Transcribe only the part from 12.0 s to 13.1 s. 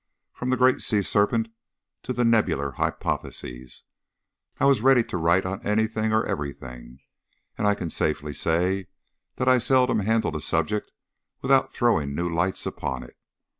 new lights upon